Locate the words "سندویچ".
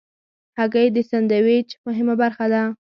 1.09-1.69